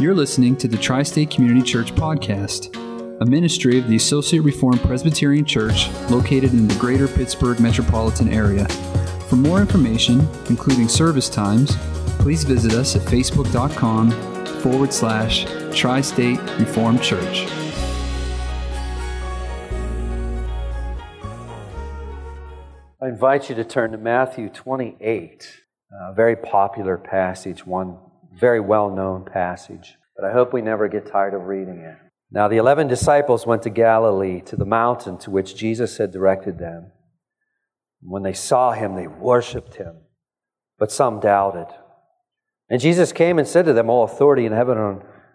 [0.00, 2.74] You're listening to the Tri State Community Church Podcast,
[3.20, 8.66] a ministry of the Associate Reformed Presbyterian Church located in the greater Pittsburgh metropolitan area.
[9.28, 11.76] For more information, including service times,
[12.18, 14.10] please visit us at facebook.com
[14.62, 15.44] forward slash
[15.76, 17.46] Tri State Reformed Church.
[23.02, 25.60] I invite you to turn to Matthew 28,
[25.92, 27.98] a very popular passage, one
[28.40, 31.96] very well known passage, but I hope we never get tired of reading it.
[32.32, 36.58] Now, the eleven disciples went to Galilee, to the mountain to which Jesus had directed
[36.58, 36.92] them.
[38.00, 39.96] When they saw him, they worshiped him,
[40.78, 41.66] but some doubted.
[42.68, 44.78] And Jesus came and said to them, All authority in heaven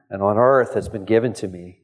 [0.10, 1.82] and on earth has been given to me.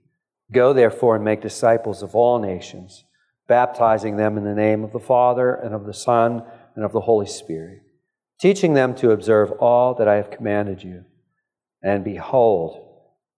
[0.51, 3.03] Go therefore and make disciples of all nations
[3.51, 6.41] baptizing them in the name of the Father and of the Son
[6.73, 7.79] and of the Holy Spirit,
[8.39, 11.03] teaching them to observe all that I have commanded you.
[11.83, 12.87] And behold,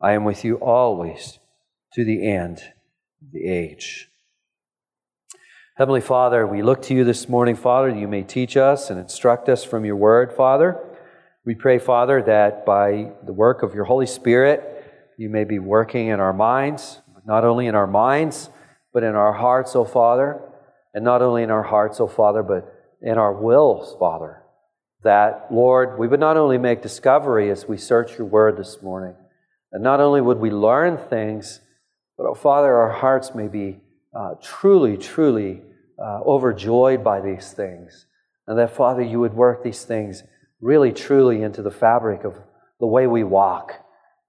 [0.01, 1.39] I am with you always
[1.93, 2.57] to the end
[3.21, 4.09] of the age.
[5.75, 9.49] Heavenly Father, we look to you this morning, Father, you may teach us and instruct
[9.49, 10.77] us from your word, Father.
[11.45, 14.61] We pray, Father, that by the work of your Holy Spirit,
[15.17, 18.49] you may be working in our minds, not only in our minds,
[18.93, 20.41] but in our hearts, O Father,
[20.93, 24.42] and not only in our hearts, O Father, but in our wills, Father.
[25.03, 29.15] That, Lord, we would not only make discovery as we search your word this morning,
[29.71, 31.59] and not only would we learn things,
[32.17, 33.81] but, oh Father, our hearts may be
[34.15, 35.61] uh, truly, truly
[35.99, 38.05] uh, overjoyed by these things.
[38.47, 40.23] And that, Father, you would work these things
[40.61, 42.37] really, truly into the fabric of
[42.79, 43.73] the way we walk,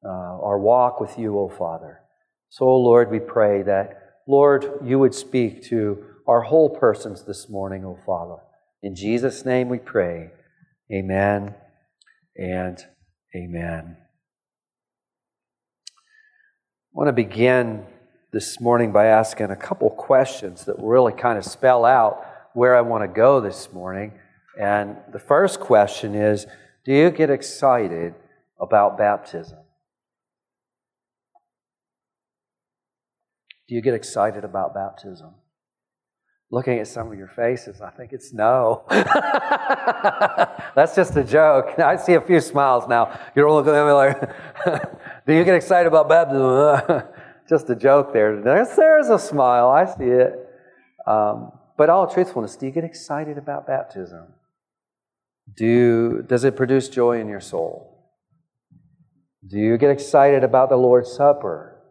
[0.04, 2.00] uh, our walk with you, O oh Father.
[2.48, 7.84] So, Lord, we pray that Lord, you would speak to our whole persons this morning,
[7.84, 8.36] O Father.
[8.82, 10.30] In Jesus' name we pray.
[10.92, 11.54] Amen
[12.36, 12.78] and
[13.34, 13.96] amen.
[15.88, 17.86] I want to begin
[18.32, 22.82] this morning by asking a couple questions that really kind of spell out where I
[22.82, 24.12] want to go this morning.
[24.60, 26.46] And the first question is
[26.84, 28.14] Do you get excited
[28.60, 29.58] about baptism?
[33.66, 35.34] Do you get excited about baptism?
[36.50, 38.84] Looking at some of your faces, I think it's no.
[40.76, 41.78] That's just a joke.
[41.78, 43.18] I see a few smiles now.
[43.34, 44.20] You're all looking at me like,
[45.26, 47.02] do you get excited about baptism?
[47.48, 48.40] just a joke there.
[48.40, 49.68] There's, there's a smile.
[49.68, 50.48] I see it.
[51.06, 54.26] Um, but all truthfulness, do you get excited about baptism?
[55.56, 57.94] Do, does it produce joy in your soul?
[59.46, 61.82] Do you get excited about the Lord's Supper?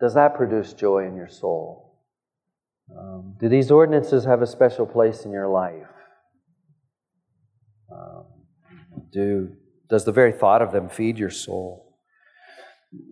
[0.00, 1.87] Does that produce joy in your soul?
[2.96, 5.86] Um, do these ordinances have a special place in your life?
[7.92, 8.24] Um,
[9.12, 9.52] do,
[9.88, 11.96] does the very thought of them feed your soul?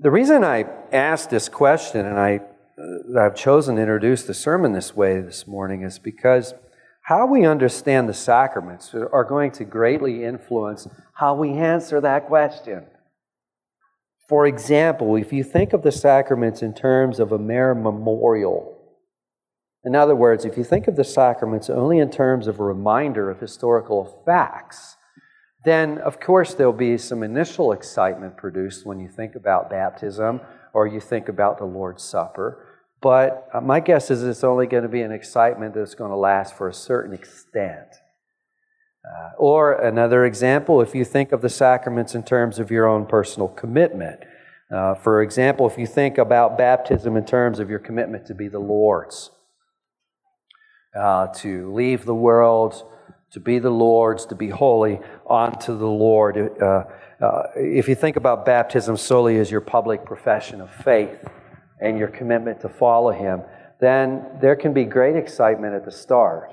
[0.01, 2.41] The reason I asked this question and I,
[2.79, 6.55] uh, I've chosen to introduce the sermon this way this morning is because
[7.03, 12.85] how we understand the sacraments are going to greatly influence how we answer that question.
[14.29, 18.76] For example, if you think of the sacraments in terms of a mere memorial,
[19.87, 23.31] in other words, if you think of the sacraments only in terms of a reminder
[23.31, 24.97] of historical facts,
[25.65, 30.41] then of course there'll be some initial excitement produced when you think about baptism
[30.75, 32.67] or you think about the Lord's Supper.
[33.01, 36.17] But uh, my guess is it's only going to be an excitement that's going to
[36.17, 37.87] last for a certain extent.
[39.09, 43.07] Uh, or another example, if you think of the sacraments in terms of your own
[43.07, 44.19] personal commitment.
[44.69, 48.49] Uh, for example, if you think about baptism in terms of your commitment to be
[48.49, 49.31] the Lord's,
[50.97, 52.85] uh, to leave the world,
[53.31, 56.37] to be the Lord's, to be holy unto the Lord.
[56.61, 56.85] Uh,
[57.21, 61.19] uh, if you think about baptism solely as your public profession of faith
[61.81, 63.43] and your commitment to follow Him,
[63.81, 66.51] then there can be great excitement at the start.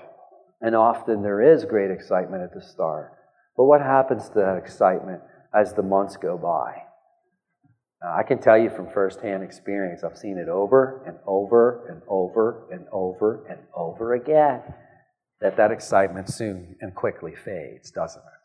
[0.62, 3.14] And often there is great excitement at the start.
[3.58, 5.22] But what happens to that excitement
[5.54, 6.84] as the months go by?
[8.04, 12.68] I can tell you from firsthand experience, I've seen it over and over and over
[12.70, 14.62] and over and over again,
[15.40, 18.44] that that excitement soon and quickly fades, doesn't it?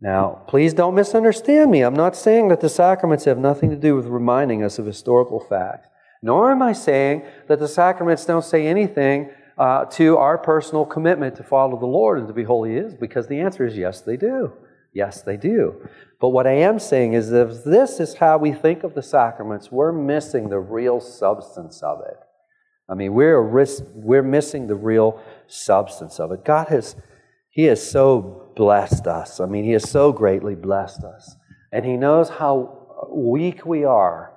[0.00, 1.82] Now, please don't misunderstand me.
[1.82, 5.38] I'm not saying that the sacraments have nothing to do with reminding us of historical
[5.38, 5.88] facts,
[6.22, 11.36] nor am I saying that the sacraments don't say anything uh, to our personal commitment
[11.36, 12.94] to follow the Lord and to be holy is?
[12.94, 14.54] Because the answer is yes, they do.
[14.92, 15.88] Yes, they do.
[16.20, 19.70] But what I am saying is if this is how we think of the sacraments,
[19.70, 22.18] we're missing the real substance of it.
[22.88, 23.40] I mean, we're,
[23.94, 26.44] we're missing the real substance of it.
[26.44, 26.96] God has,
[27.50, 29.38] He has so blessed us.
[29.38, 31.36] I mean, He has so greatly blessed us
[31.72, 34.32] And He knows how weak we are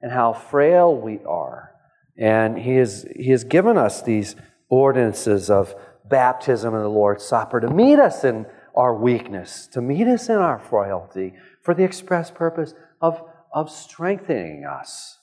[0.00, 1.72] and how frail we are.
[2.18, 4.34] And He has, he has given us these
[4.70, 5.74] ordinances of
[6.08, 8.46] baptism and the Lord's Supper to meet us in
[8.80, 12.72] our weakness, to meet us in our frailty, for the express purpose
[13.02, 13.22] of,
[13.52, 15.18] of strengthening us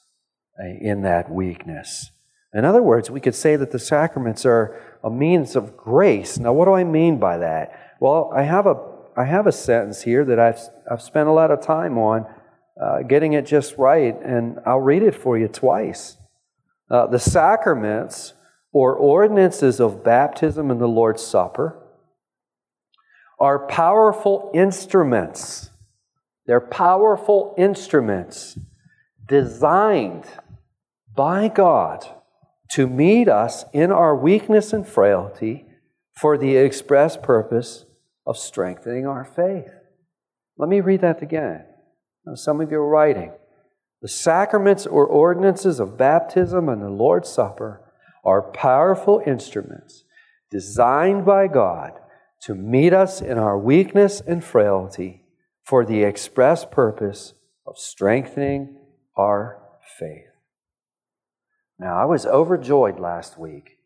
[0.79, 2.11] in that weakness.
[2.53, 6.37] In other words, we could say that the sacraments are a means of grace.
[6.37, 7.95] Now, what do I mean by that?
[7.99, 8.75] Well, I have a,
[9.15, 10.59] I have a sentence here that I've,
[10.89, 12.27] I've spent a lot of time on
[12.79, 16.17] uh, getting it just right, and I'll read it for you twice.
[16.91, 18.33] Uh, the sacraments
[18.71, 21.83] or ordinances of baptism and the Lord's Supper
[23.39, 25.69] are powerful instruments.
[26.45, 28.57] They're powerful instruments
[29.27, 30.25] designed
[31.15, 32.07] by God
[32.71, 35.65] to meet us in our weakness and frailty
[36.15, 37.85] for the express purpose
[38.25, 39.71] of strengthening our faith.
[40.57, 41.65] Let me read that again.
[42.25, 43.31] Now, some of you are writing.
[44.01, 47.83] The sacraments or ordinances of baptism and the Lord's Supper
[48.23, 50.03] are powerful instruments
[50.51, 51.93] designed by God
[52.41, 55.23] to meet us in our weakness and frailty
[55.63, 57.33] for the express purpose
[57.65, 58.77] of strengthening
[59.17, 59.61] our
[59.99, 60.27] faith.
[61.79, 63.77] Now, I was overjoyed last week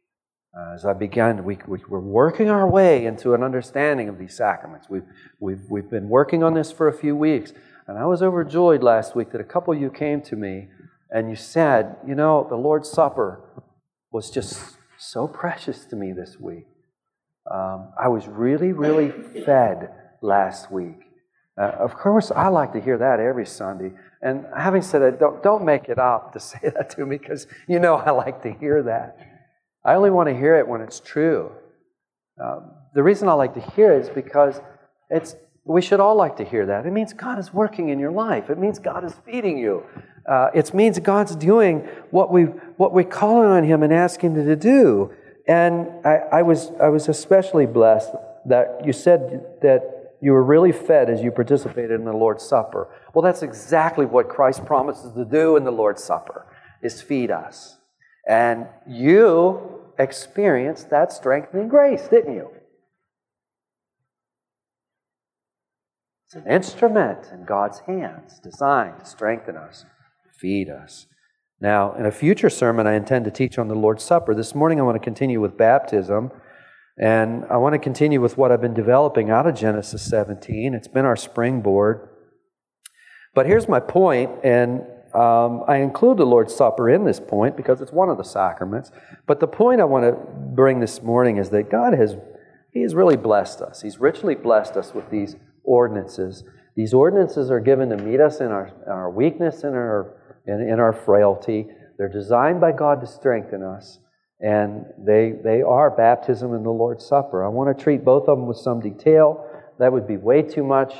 [0.57, 1.43] uh, as I began.
[1.43, 4.87] We, we were working our way into an understanding of these sacraments.
[4.89, 5.05] We've,
[5.39, 7.53] we've, we've been working on this for a few weeks,
[7.87, 10.67] and I was overjoyed last week that a couple of you came to me
[11.09, 13.41] and you said, You know, the Lord's Supper
[14.11, 16.67] was just so precious to me this week.
[17.51, 19.11] Um, I was really, really
[19.43, 19.89] fed
[20.21, 20.99] last week.
[21.59, 23.91] Uh, of course, I like to hear that every Sunday.
[24.21, 27.47] And having said that, don't, don't make it up to say that to me because
[27.67, 29.17] you know I like to hear that.
[29.83, 31.51] I only want to hear it when it's true.
[32.41, 34.61] Um, the reason I like to hear it is because
[35.09, 36.85] it's, we should all like to hear that.
[36.85, 39.83] It means God is working in your life, it means God is feeding you.
[40.29, 41.79] Uh, it means God's doing
[42.11, 45.11] what we what we call on Him and ask Him to do.
[45.51, 48.13] And I, I was I was especially blessed
[48.45, 52.87] that you said that you were really fed as you participated in the Lord's Supper.
[53.13, 56.45] Well, that's exactly what Christ promises to do in the Lord's Supper,
[56.81, 57.77] is feed us.
[58.25, 62.49] And you experienced that strengthening grace, didn't you?
[66.27, 69.83] It's an instrument in God's hands designed to strengthen us
[70.41, 71.05] feed us.
[71.61, 74.33] Now, in a future sermon, I intend to teach on the Lord's Supper.
[74.33, 76.31] This morning, I want to continue with baptism.
[76.97, 80.73] And I want to continue with what I've been developing out of Genesis 17.
[80.73, 82.09] It's been our springboard.
[83.35, 84.81] But here's my point, and
[85.13, 88.91] um, I include the Lord's Supper in this point because it's one of the sacraments.
[89.27, 90.17] But the point I want to
[90.55, 92.17] bring this morning is that God has
[92.73, 93.81] He has really blessed us.
[93.81, 96.43] He's richly blessed us with these ordinances.
[96.75, 100.79] These ordinances are given to meet us in our, our weakness and our in, in
[100.79, 101.67] our frailty.
[101.97, 103.99] They're designed by God to strengthen us,
[104.39, 107.45] and they, they are baptism and the Lord's Supper.
[107.45, 109.47] I want to treat both of them with some detail.
[109.79, 110.93] That would be way too much.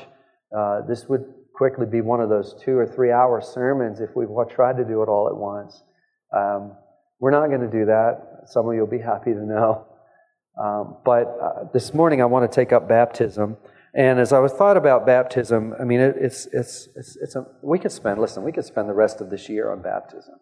[0.56, 4.26] Uh, this would quickly be one of those two or three hour sermons if we
[4.50, 5.84] tried to do it all at once.
[6.36, 6.74] Um,
[7.20, 8.46] we're not going to do that.
[8.48, 9.86] Some of you will be happy to know.
[10.62, 13.58] Um, but uh, this morning I want to take up baptism.
[13.94, 17.46] And as I was thought about baptism, I mean, it, it's, it's, it's, it's a,
[17.62, 20.36] we could spend, listen, we could spend the rest of this year on baptism.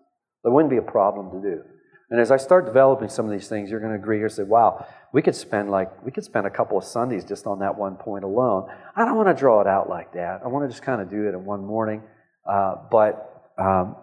[0.44, 1.64] There wouldn't be a problem to do.
[2.12, 4.34] And as I start developing some of these things, you're going to agree here, and
[4.34, 7.60] say, wow, we could spend like, we could spend a couple of Sundays just on
[7.60, 8.70] that one point alone.
[8.96, 10.42] I don't want to draw it out like that.
[10.44, 12.04] I want to just kind of do it in one morning.
[12.50, 13.96] Uh, but um,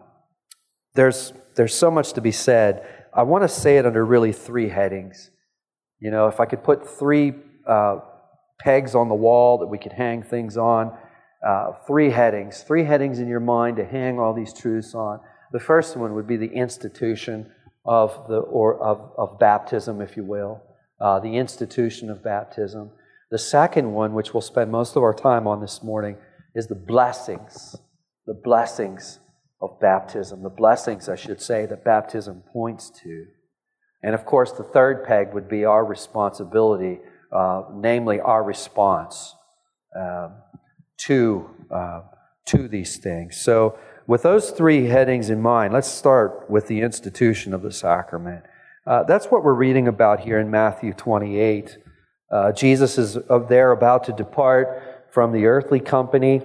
[0.94, 2.86] there's, there's so much to be said.
[3.12, 5.30] I want to say it under really three headings.
[5.98, 7.32] You know, if I could put three
[7.66, 8.00] uh,
[8.58, 10.96] pegs on the wall that we could hang things on.
[11.46, 15.20] Uh, three headings, three headings in your mind to hang all these truths on.
[15.52, 17.52] The first one would be the institution
[17.84, 20.62] of the or of, of baptism, if you will,
[21.00, 22.90] uh, the institution of baptism.
[23.30, 26.16] The second one, which we'll spend most of our time on this morning,
[26.54, 27.76] is the blessings,
[28.26, 29.20] the blessings
[29.60, 33.26] of baptism, the blessings, I should say, that baptism points to.
[34.02, 37.00] And of course, the third peg would be our responsibility
[37.32, 39.34] uh, namely our response
[39.94, 40.34] um,
[40.98, 42.02] to, uh,
[42.46, 43.36] to these things.
[43.40, 48.44] So, with those three headings in mind, let's start with the institution of the sacrament.
[48.86, 51.76] Uh, that's what we're reading about here in Matthew 28.
[52.30, 53.18] Uh, Jesus is
[53.48, 56.40] there about to depart from the earthly company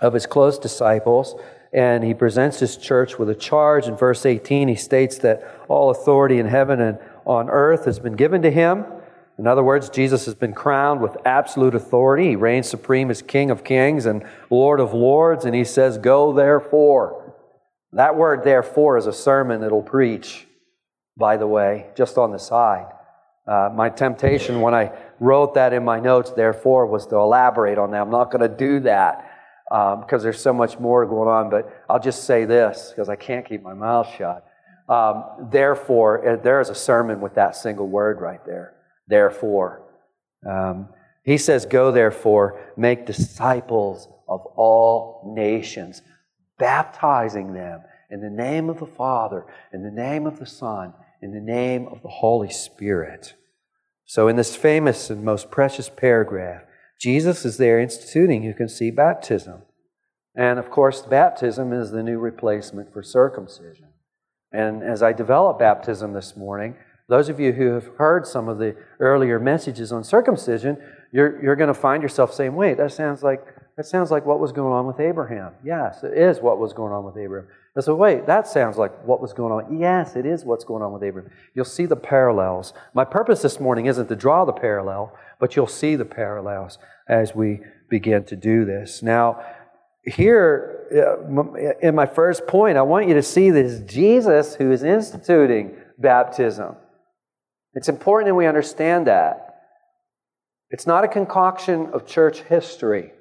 [0.00, 1.34] of his close disciples,
[1.72, 3.86] and he presents his church with a charge.
[3.88, 8.14] In verse 18, he states that all authority in heaven and on earth has been
[8.14, 8.84] given to him.
[9.38, 12.30] In other words, Jesus has been crowned with absolute authority.
[12.30, 16.32] He reigns supreme as King of kings and Lord of lords, and he says, Go
[16.32, 17.36] therefore.
[17.92, 20.46] That word therefore is a sermon that'll preach,
[21.16, 22.86] by the way, just on the side.
[23.46, 27.92] Uh, my temptation when I wrote that in my notes, therefore, was to elaborate on
[27.92, 28.02] that.
[28.02, 29.24] I'm not going to do that
[29.70, 33.16] because um, there's so much more going on, but I'll just say this because I
[33.16, 34.44] can't keep my mouth shut.
[34.88, 38.74] Um, therefore, uh, there is a sermon with that single word right there.
[39.08, 39.82] Therefore.
[40.48, 40.88] Um,
[41.24, 46.02] he says, Go therefore, make disciples of all nations,
[46.58, 51.32] baptizing them in the name of the Father, in the name of the Son, in
[51.32, 53.34] the name of the Holy Spirit.
[54.04, 56.62] So, in this famous and most precious paragraph,
[56.98, 59.62] Jesus is there instituting, you can see, baptism.
[60.34, 63.88] And of course, baptism is the new replacement for circumcision.
[64.52, 66.76] And as I develop baptism this morning,
[67.08, 70.76] those of you who have heard some of the earlier messages on circumcision,
[71.10, 73.42] you're, you're going to find yourself saying, wait, that sounds like
[73.78, 75.52] that sounds like what was going on with Abraham.
[75.64, 77.48] Yes, it is what was going on with Abraham.
[77.76, 79.78] And so, wait, that sounds like what was going on.
[79.78, 81.30] Yes, it is what's going on with Abraham.
[81.54, 82.74] You'll see the parallels.
[82.92, 87.36] My purpose this morning isn't to draw the parallel, but you'll see the parallels as
[87.36, 89.00] we begin to do this.
[89.00, 89.44] Now,
[90.04, 94.72] here, uh, in my first point, I want you to see that it's Jesus who
[94.72, 96.74] is instituting baptism.
[97.78, 99.60] It's important that we understand that.
[100.70, 103.12] It's not a concoction of church history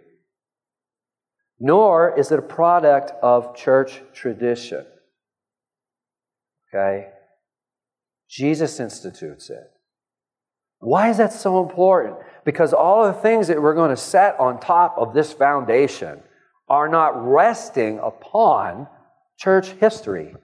[1.60, 4.86] nor is it a product of church tradition.
[6.70, 7.08] Okay?
[8.30, 9.64] Jesus institutes it.
[10.80, 12.18] Why is that so important?
[12.46, 16.22] Because all the things that we're going to set on top of this foundation
[16.70, 18.88] are not resting upon
[19.40, 20.36] church history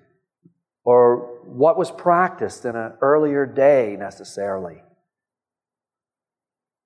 [0.84, 4.82] or what was practiced in an earlier day necessarily.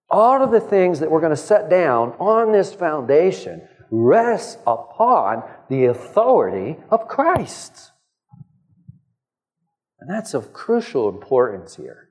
[0.09, 5.43] All of the things that we're going to set down on this foundation rests upon
[5.69, 7.91] the authority of Christ.
[9.99, 12.09] And that's of crucial importance here.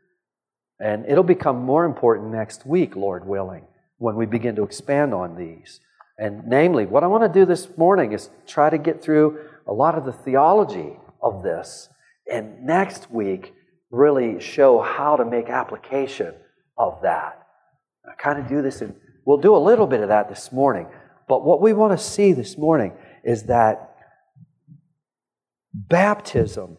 [0.78, 3.64] And it'll become more important next week, Lord willing,
[3.96, 5.80] when we begin to expand on these.
[6.18, 9.72] And namely, what I want to do this morning is try to get through a
[9.72, 11.88] lot of the theology of this.
[12.30, 13.54] And next week,
[13.90, 16.34] really show how to make application
[16.76, 17.46] of that.
[18.04, 20.86] I kind of do this, and we'll do a little bit of that this morning.
[21.28, 22.92] But what we want to see this morning
[23.24, 23.96] is that
[25.72, 26.78] baptism,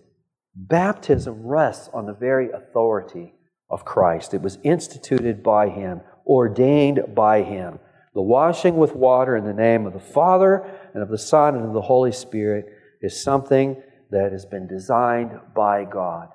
[0.56, 3.34] baptism rests on the very authority
[3.70, 4.34] of Christ.
[4.34, 7.80] It was instituted by Him, ordained by Him.
[8.14, 11.66] The washing with water in the name of the Father and of the Son and
[11.66, 12.66] of the Holy Spirit
[13.02, 16.30] is something that has been designed by God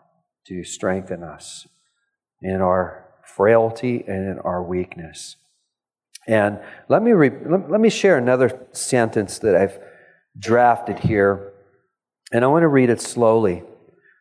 [0.47, 1.67] to strengthen us
[2.41, 5.37] in our frailty and in our weakness.
[6.27, 9.79] And let me, re- let me share another sentence that I've
[10.39, 11.53] drafted here.
[12.33, 13.63] And I want to read it slowly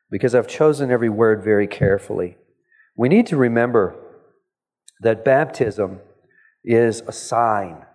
[0.10, 2.38] because I've chosen every word very carefully.
[2.96, 3.96] We need to remember
[5.02, 6.00] that baptism
[6.64, 7.86] is a sign.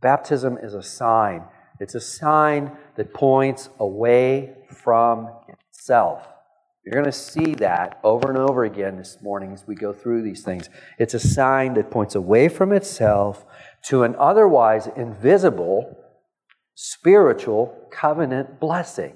[0.00, 1.44] Baptism is a sign.
[1.80, 6.26] It's a sign that points away from itself.
[6.84, 10.22] You're going to see that over and over again this morning as we go through
[10.22, 10.68] these things.
[10.98, 13.44] It's a sign that points away from itself
[13.86, 15.96] to an otherwise invisible
[16.74, 19.14] spiritual covenant blessing.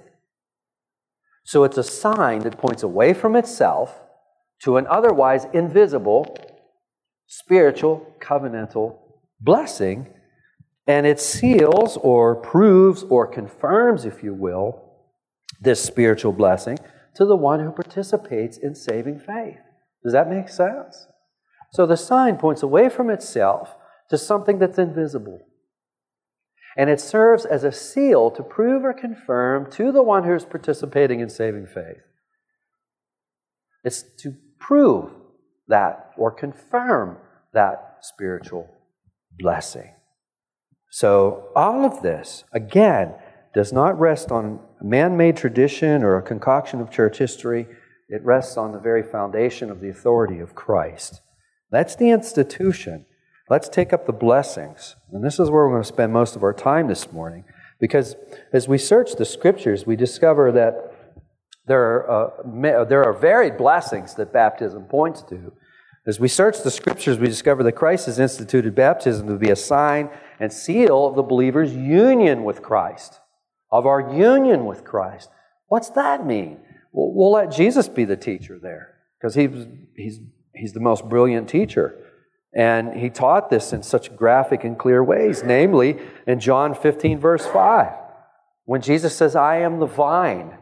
[1.44, 4.00] So it's a sign that points away from itself
[4.62, 6.36] to an otherwise invisible
[7.26, 8.98] spiritual covenantal
[9.40, 10.06] blessing.
[10.86, 14.82] And it seals or proves or confirms, if you will,
[15.60, 16.78] this spiritual blessing
[17.14, 19.58] to the one who participates in saving faith.
[20.04, 21.06] Does that make sense?
[21.72, 23.74] So the sign points away from itself
[24.10, 25.40] to something that's invisible.
[26.76, 31.20] And it serves as a seal to prove or confirm to the one who's participating
[31.20, 32.02] in saving faith.
[33.82, 35.10] It's to prove
[35.68, 37.16] that or confirm
[37.54, 38.68] that spiritual
[39.38, 39.90] blessing.
[40.96, 43.16] So, all of this, again,
[43.52, 47.66] does not rest on man made tradition or a concoction of church history.
[48.08, 51.20] It rests on the very foundation of the authority of Christ.
[51.70, 53.04] That's the institution.
[53.50, 54.96] Let's take up the blessings.
[55.12, 57.44] And this is where we're going to spend most of our time this morning.
[57.78, 58.16] Because
[58.54, 60.94] as we search the scriptures, we discover that
[61.66, 65.52] there are, uh, there are varied blessings that baptism points to.
[66.06, 69.56] As we search the scriptures, we discover that Christ has instituted baptism to be a
[69.56, 70.08] sign
[70.38, 73.20] and seal of the believer's union with Christ
[73.72, 75.28] of our union with Christ.
[75.68, 76.60] What's that mean?
[76.92, 80.20] Well, we'll let Jesus be the teacher there because he's, he's
[80.56, 81.94] he's the most brilliant teacher.
[82.54, 87.46] And he taught this in such graphic and clear ways, namely in John 15, verse
[87.46, 87.92] 5,
[88.64, 90.56] when Jesus says, I am the vine.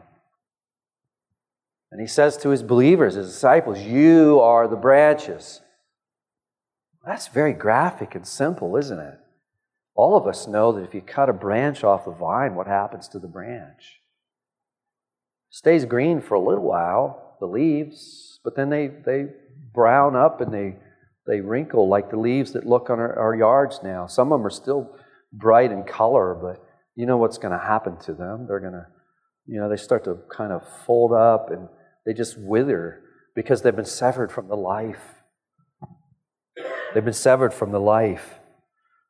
[1.91, 5.61] And he says to his believers, his disciples, You are the branches.
[7.05, 9.19] That's very graphic and simple, isn't it?
[9.95, 13.07] All of us know that if you cut a branch off the vine, what happens
[13.09, 14.01] to the branch?
[15.55, 19.27] stays green for a little while, the leaves, but then they, they
[19.73, 20.75] brown up and they,
[21.25, 24.05] they wrinkle like the leaves that look on our, our yards now.
[24.05, 24.93] Some of them are still
[25.31, 26.61] bright in color, but
[26.93, 28.47] you know what's going to happen to them.
[28.49, 28.85] They're going to,
[29.47, 31.67] you know, they start to kind of fold up and
[32.05, 33.01] they just wither
[33.35, 35.23] because they've been severed from the life.
[36.93, 38.39] They've been severed from the life.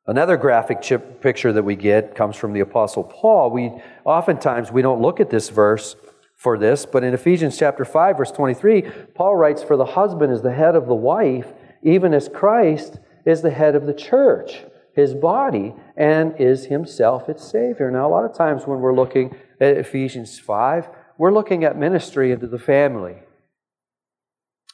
[0.06, 3.50] Another graphic chip picture that we get comes from the Apostle Paul.
[3.50, 3.72] We
[4.04, 5.96] oftentimes we don't look at this verse
[6.36, 8.82] for this, but in Ephesians chapter 5, verse 23,
[9.14, 11.52] Paul writes, For the husband is the head of the wife,
[11.82, 14.64] even as Christ is the head of the church,
[14.94, 17.90] his body, and is himself its Savior.
[17.90, 22.32] Now, a lot of times when we're looking at Ephesians 5, we're looking at ministry
[22.32, 23.16] into the family.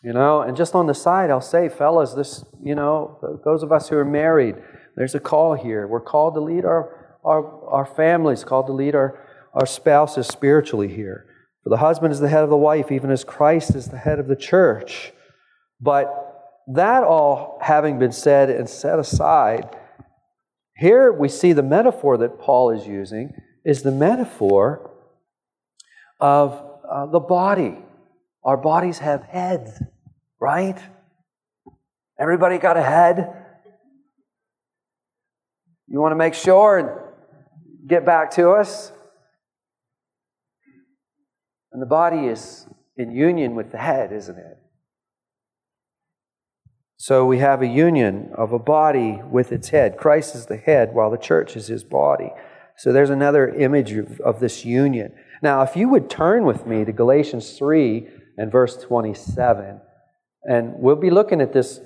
[0.02, 3.70] You know, and just on the side, I'll say, fellas, this, you know, those of
[3.70, 4.56] us who are married,
[4.96, 5.86] there's a call here.
[5.86, 9.24] We're called to lead our, our, our families, called to lead our,
[9.54, 11.26] our spouses spiritually here.
[11.62, 14.18] For the husband is the head of the wife, even as Christ is the head
[14.18, 15.12] of the church.
[15.80, 16.12] But
[16.74, 19.76] that all having been said and set aside,
[20.76, 23.32] here we see the metaphor that Paul is using
[23.64, 24.90] is the metaphor
[26.20, 26.52] of
[26.90, 27.78] uh, the body.
[28.44, 29.80] Our bodies have heads,
[30.40, 30.78] right?
[32.18, 33.34] Everybody got a head?
[35.88, 38.92] You want to make sure and get back to us?
[41.72, 42.66] And the body is
[42.96, 44.58] in union with the head, isn't it?
[46.96, 49.96] So we have a union of a body with its head.
[49.96, 52.30] Christ is the head while the church is his body.
[52.82, 55.12] So there's another image of, of this union.
[55.40, 59.80] Now, if you would turn with me to Galatians 3 and verse 27,
[60.42, 61.78] and we'll be looking at this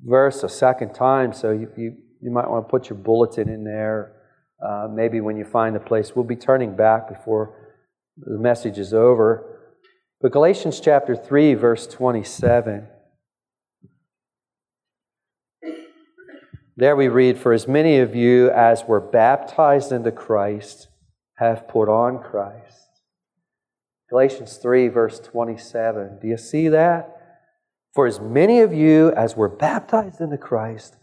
[0.00, 3.64] verse a second time, so you, you, you might want to put your bulletin in
[3.64, 4.12] there.
[4.64, 7.76] Uh, maybe when you find the place, we'll be turning back before
[8.16, 9.72] the message is over.
[10.20, 12.86] But Galatians chapter 3, verse 27.
[16.80, 20.88] There we read, For as many of you as were baptized into Christ
[21.36, 22.88] have put on Christ.
[24.08, 26.20] Galatians 3, verse 27.
[26.22, 27.18] Do you see that?
[27.92, 30.96] For as many of you as were baptized into Christ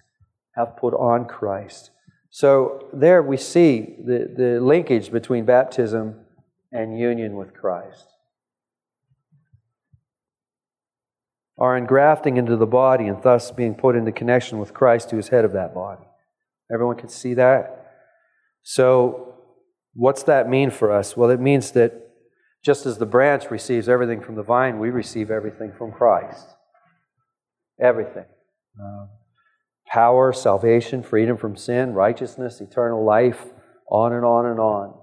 [0.55, 1.91] have put on Christ.
[2.31, 6.21] So there we see the, the linkage between baptism
[6.71, 8.07] and union with Christ.
[11.57, 15.29] Are engrafting into the body and thus being put into connection with Christ, who is
[15.29, 16.03] head of that body.
[16.71, 17.93] Everyone can see that?
[18.63, 19.35] So,
[19.93, 21.17] what's that mean for us?
[21.17, 22.07] Well, it means that
[22.63, 26.47] just as the branch receives everything from the vine, we receive everything from Christ.
[27.79, 28.25] Everything.
[28.77, 29.05] Uh,
[29.87, 33.45] power, salvation, freedom from sin, righteousness, eternal life,
[33.89, 34.93] on and on and on.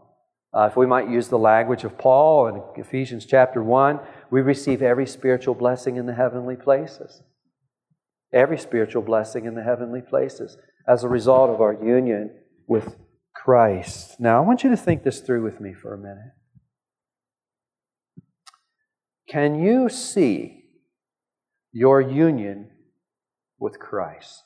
[0.52, 3.98] Uh, if we might use the language of Paul in Ephesians chapter 1,
[4.34, 7.22] we receive every spiritual blessing in the heavenly places.
[8.32, 10.56] Every spiritual blessing in the heavenly places
[10.88, 12.32] as a result of our union
[12.66, 12.96] with
[13.32, 14.18] Christ.
[14.18, 16.32] Now, I want you to think this through with me for a minute.
[19.28, 20.64] Can you see
[21.70, 22.70] your union
[23.60, 24.42] with Christ?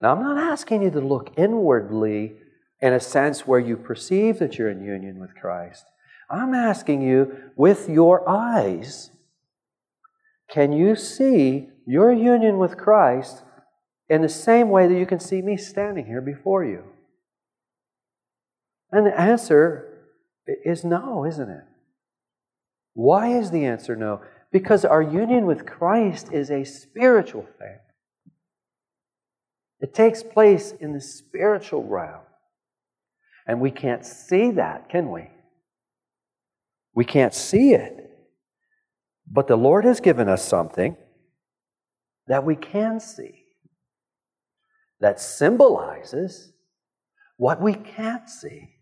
[0.00, 2.36] Now, I'm not asking you to look inwardly
[2.80, 5.84] in a sense where you perceive that you're in union with Christ.
[6.32, 9.10] I'm asking you, with your eyes,
[10.50, 13.42] can you see your union with Christ
[14.08, 16.84] in the same way that you can see me standing here before you?
[18.90, 20.08] And the answer
[20.64, 21.64] is no, isn't it?
[22.94, 24.22] Why is the answer no?
[24.50, 27.78] Because our union with Christ is a spiritual thing.
[29.80, 32.20] It takes place in the spiritual realm.
[33.46, 35.28] And we can't see that, can we?
[36.94, 38.10] We can't see it.
[39.26, 40.96] But the Lord has given us something
[42.26, 43.42] that we can see
[45.00, 46.52] that symbolizes
[47.36, 48.76] what we can't see.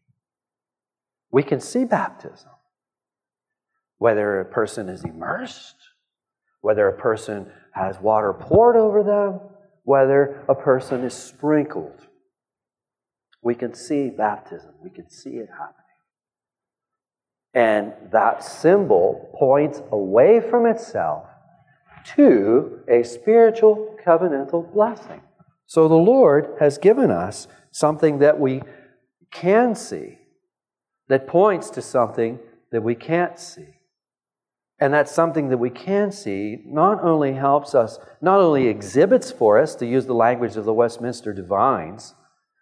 [1.30, 2.50] We can see baptism,
[3.98, 5.76] whether a person is immersed,
[6.60, 9.40] whether a person has water poured over them,
[9.84, 12.06] whether a person is sprinkled.
[13.42, 15.79] We can see baptism, we can see it happening.
[17.54, 21.26] And that symbol points away from itself
[22.14, 25.20] to a spiritual covenantal blessing.
[25.66, 28.62] So the Lord has given us something that we
[29.30, 30.18] can see,
[31.08, 32.38] that points to something
[32.72, 33.76] that we can't see.
[34.78, 39.58] And that something that we can see not only helps us, not only exhibits for
[39.58, 42.14] us, to use the language of the Westminster Divines,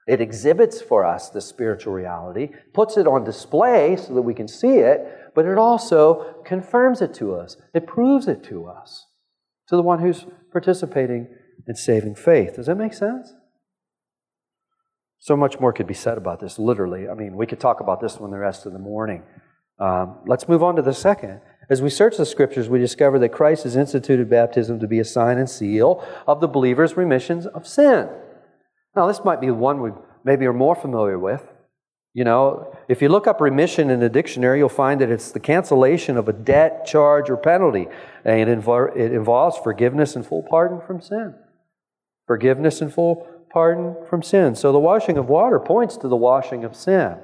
[0.09, 4.49] it exhibits for us the spiritual reality, puts it on display so that we can
[4.49, 7.59] see it, but it also confirms it to us.
[7.75, 9.07] It proves it to us,
[9.69, 11.29] to the one who's participating
[11.67, 12.57] in saving faith.
[12.57, 13.35] Does that make sense?
[15.19, 17.07] So much more could be said about this, literally.
[17.07, 19.25] I mean, we could talk about this one the rest of the morning.
[19.79, 21.43] Um, let's move on to the second.
[21.69, 25.05] As we search the scriptures, we discover that Christ has instituted baptism to be a
[25.05, 28.09] sign and seal of the believer's remissions of sin.
[28.99, 29.93] Now, this might be one we
[30.25, 31.47] maybe are more familiar with.
[32.15, 35.39] You know, if you look up remission in the dictionary, you'll find that it's the
[35.39, 37.87] cancellation of a debt, charge, or penalty.
[38.25, 41.37] And it, invo- it involves forgiveness and full pardon from sin.
[42.27, 44.57] Forgiveness and full pardon from sin.
[44.57, 47.19] So the washing of water points to the washing of sin.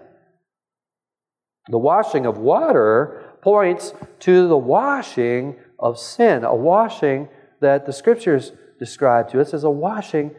[1.71, 7.29] The washing of water points to the washing of sin, a washing
[7.61, 10.37] that the scriptures describe to us as a washing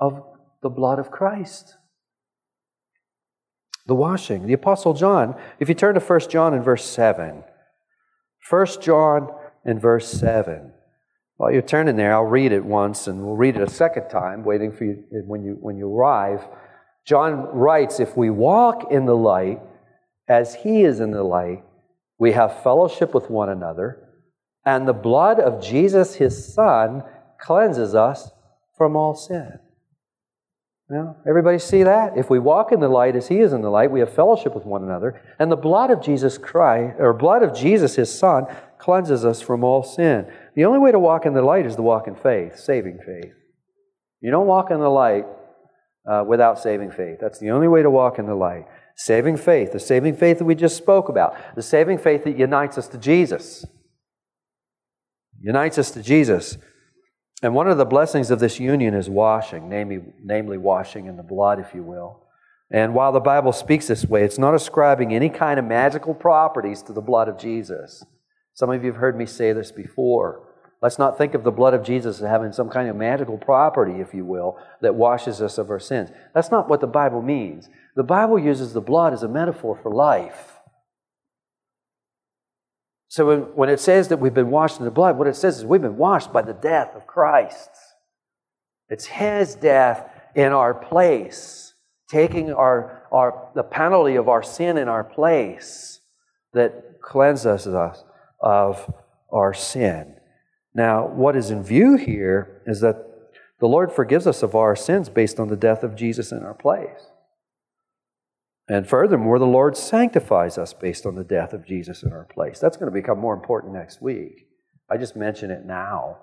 [0.00, 0.24] of
[0.62, 1.76] the blood of Christ.
[3.86, 4.46] The washing.
[4.46, 7.42] The Apostle John, if you turn to 1 John in verse 7,
[8.48, 9.28] 1 John
[9.64, 10.72] in verse 7.
[11.36, 14.44] While you're turning there, I'll read it once and we'll read it a second time,
[14.44, 16.46] waiting for you when you, when you arrive.
[17.04, 19.60] John writes, If we walk in the light
[20.28, 21.64] as he is in the light,
[22.18, 23.98] we have fellowship with one another,
[24.64, 27.02] and the blood of Jesus, his Son,
[27.40, 28.30] cleanses us
[28.76, 29.58] from all sin.
[31.26, 32.18] Everybody see that?
[32.18, 34.54] If we walk in the light as he is in the light, we have fellowship
[34.54, 38.46] with one another, and the blood of Jesus Christ, or blood of Jesus, his Son,
[38.78, 40.26] cleanses us from all sin.
[40.54, 43.32] The only way to walk in the light is to walk in faith, saving faith.
[44.20, 45.24] You don't walk in the light
[46.10, 47.18] uh, without saving faith.
[47.20, 48.66] That's the only way to walk in the light.
[48.96, 52.76] Saving faith, the saving faith that we just spoke about, the saving faith that unites
[52.76, 53.64] us to Jesus.
[55.40, 56.58] Unites us to Jesus.
[57.42, 61.24] And one of the blessings of this union is washing, namely, namely washing in the
[61.24, 62.20] blood, if you will.
[62.70, 66.82] And while the Bible speaks this way, it's not ascribing any kind of magical properties
[66.82, 68.04] to the blood of Jesus.
[68.54, 70.48] Some of you have heard me say this before.
[70.80, 74.00] Let's not think of the blood of Jesus as having some kind of magical property,
[74.00, 76.10] if you will, that washes us of our sins.
[76.34, 77.68] That's not what the Bible means.
[77.94, 80.51] The Bible uses the blood as a metaphor for life.
[83.12, 85.58] So when, when it says that we've been washed in the blood, what it says
[85.58, 87.68] is we've been washed by the death of Christ.
[88.88, 91.74] It's His death in our place,
[92.08, 96.00] taking our, our, the penalty of our sin in our place
[96.54, 98.02] that cleanses us
[98.40, 98.90] of
[99.30, 100.14] our sin.
[100.74, 102.96] Now, what is in view here is that
[103.60, 106.54] the Lord forgives us of our sins based on the death of Jesus in our
[106.54, 107.11] place.
[108.68, 112.58] And furthermore, the Lord sanctifies us based on the death of Jesus in our place.
[112.58, 114.46] That's going to become more important next week.
[114.90, 116.18] I just mention it now.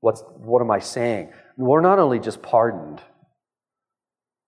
[0.00, 1.32] What's, what am I saying?
[1.56, 3.00] We're not only just pardoned,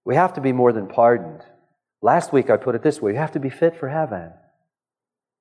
[0.05, 1.43] we have to be more than pardoned.
[2.03, 4.33] Last week I put it this way we have to be fit for heaven.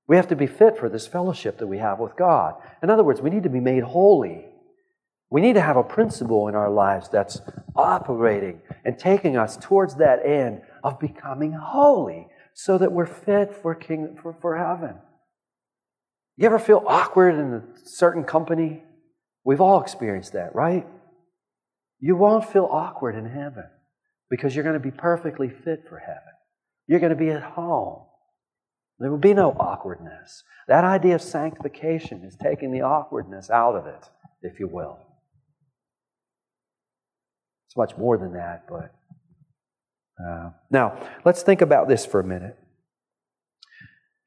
[0.07, 2.55] We have to be fit for this fellowship that we have with God.
[2.81, 4.45] In other words, we need to be made holy.
[5.33, 7.41] We need to have a principle in our lives that's
[7.75, 13.73] operating and taking us towards that end of becoming holy so that we're fit for,
[13.73, 14.95] king, for, for heaven.
[16.37, 18.83] You ever feel awkward in a certain company?
[19.43, 20.85] We've all experienced that, right?
[21.99, 23.65] You won't feel awkward in heaven
[24.29, 26.21] because you're going to be perfectly fit for heaven.
[26.85, 28.03] You're going to be at home.
[28.99, 30.43] There will be no awkwardness.
[30.67, 34.07] That idea of sanctification is taking the awkwardness out of it,
[34.43, 34.99] if you will.
[37.73, 38.93] It's much more than that, but.
[40.23, 42.55] Uh, now, let's think about this for a minute.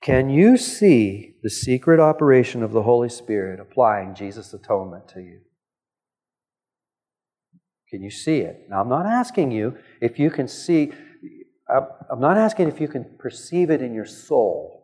[0.02, 5.42] Can you see the secret operation of the Holy Spirit applying Jesus' atonement to you?
[7.88, 8.66] Can you see it?
[8.68, 10.92] Now, I'm not asking you if you can see
[11.68, 14.75] I'm not asking if you can perceive it in your soul.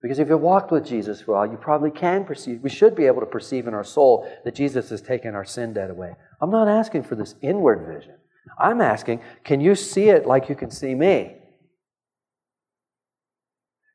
[0.00, 2.60] Because if you walked with Jesus for a while, you probably can perceive.
[2.62, 5.72] We should be able to perceive in our soul that Jesus has taken our sin
[5.72, 6.14] debt away.
[6.40, 8.14] I'm not asking for this inward vision.
[8.58, 11.34] I'm asking, can you see it like you can see me?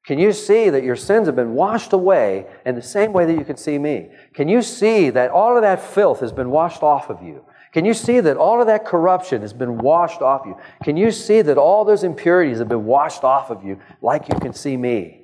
[0.06, 3.38] Can you see that your sins have been washed away in the same way that
[3.38, 4.10] you can see me?
[4.34, 7.46] Can you see that all of that filth has been washed off of you?
[7.72, 10.58] Can you see that all of that corruption has been washed off you?
[10.84, 14.38] Can you see that all those impurities have been washed off of you like you
[14.40, 15.23] can see me?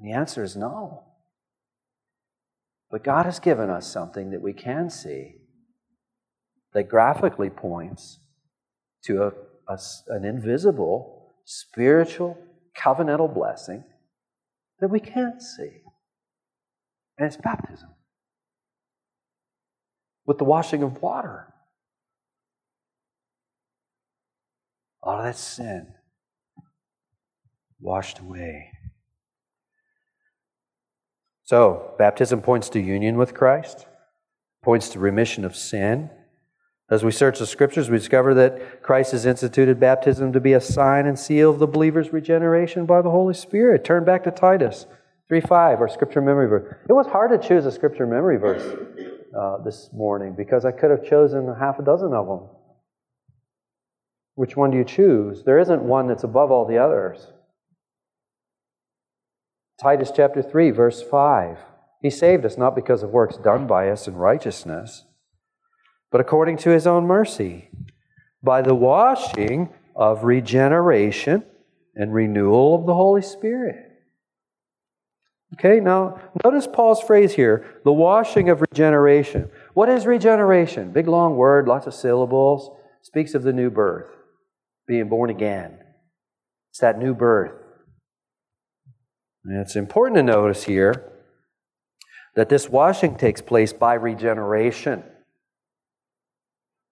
[0.00, 1.04] And the answer is no.
[2.90, 5.36] But God has given us something that we can see
[6.72, 8.20] that graphically points
[9.04, 9.32] to a,
[9.68, 12.38] a, an invisible, spiritual,
[12.76, 13.84] covenantal blessing
[14.80, 15.82] that we can't see.
[17.18, 17.90] And it's baptism
[20.24, 21.52] with the washing of water.
[25.02, 25.94] All of that sin
[27.80, 28.70] washed away.
[31.50, 33.88] So, baptism points to union with Christ,
[34.62, 36.08] points to remission of sin.
[36.88, 40.60] As we search the scriptures, we discover that Christ has instituted baptism to be a
[40.60, 43.82] sign and seal of the believer's regeneration by the Holy Spirit.
[43.82, 44.86] Turn back to Titus
[45.26, 46.72] 3 5, our scripture memory verse.
[46.88, 48.62] It was hard to choose a scripture memory verse
[49.36, 52.48] uh, this morning because I could have chosen half a dozen of them.
[54.36, 55.42] Which one do you choose?
[55.42, 57.26] There isn't one that's above all the others.
[59.80, 61.58] Titus chapter 3, verse 5.
[62.02, 65.06] He saved us not because of works done by us in righteousness,
[66.10, 67.70] but according to his own mercy,
[68.42, 71.44] by the washing of regeneration
[71.94, 73.76] and renewal of the Holy Spirit.
[75.54, 79.50] Okay, now notice Paul's phrase here the washing of regeneration.
[79.74, 80.92] What is regeneration?
[80.92, 82.70] Big long word, lots of syllables.
[83.02, 84.10] Speaks of the new birth,
[84.86, 85.78] being born again.
[86.70, 87.52] It's that new birth.
[89.50, 91.10] And it's important to notice here
[92.36, 95.02] that this washing takes place by regeneration.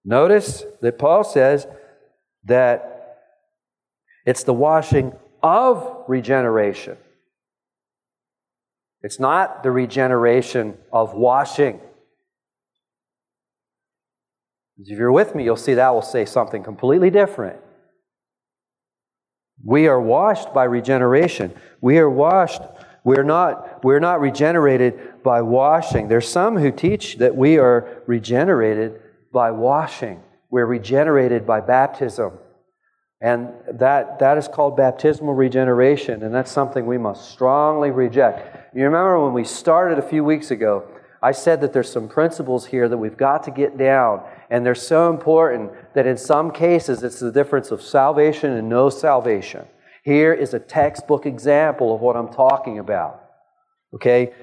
[0.03, 1.67] Notice that Paul says
[2.43, 3.15] that
[4.25, 6.97] it's the washing of regeneration.
[9.03, 11.79] It's not the regeneration of washing.
[14.77, 17.61] If you're with me, you'll see that will say something completely different.
[19.63, 21.53] We are washed by regeneration.
[21.81, 22.61] We are washed.
[23.03, 26.07] We're not, we're not regenerated by washing.
[26.07, 30.21] There's some who teach that we are regenerated by washing.
[30.49, 32.33] We're regenerated by baptism.
[33.21, 38.73] And that, that is called baptismal regeneration, and that's something we must strongly reject.
[38.73, 40.87] You remember when we started a few weeks ago,
[41.21, 44.75] I said that there's some principles here that we've got to get down, and they're
[44.75, 49.65] so important that in some cases it's the difference of salvation and no salvation.
[50.03, 53.21] Here is a textbook example of what I'm talking about.
[53.93, 54.33] Okay?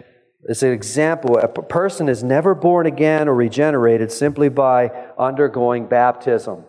[0.44, 1.38] It's an example.
[1.38, 6.64] A person is never born again or regenerated simply by undergoing baptism.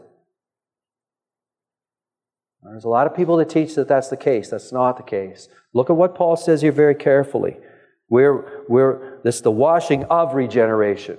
[2.63, 4.49] There's a lot of people that teach that that's the case.
[4.49, 5.47] That's not the case.
[5.73, 7.57] Look at what Paul says here very carefully.
[8.09, 11.17] We're, we're, this the washing of regeneration.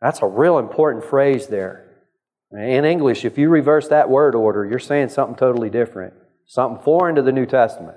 [0.00, 1.84] That's a real important phrase there.
[2.52, 6.14] In English, if you reverse that word order, you're saying something totally different,
[6.46, 7.96] something foreign to the New Testament.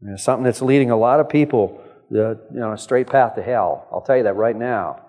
[0.00, 3.34] You know, something that's leading a lot of people the, you know, a straight path
[3.34, 3.86] to hell.
[3.92, 5.04] I'll tell you that right now.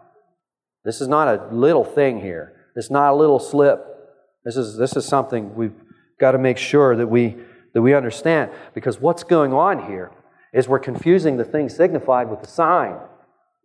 [0.83, 2.53] This is not a little thing here.
[2.75, 3.85] It's not a little slip.
[4.43, 5.75] This is, this is something we've
[6.19, 7.37] got to make sure that we,
[7.73, 8.51] that we understand.
[8.73, 10.11] Because what's going on here
[10.53, 12.95] is we're confusing the thing signified with the sign.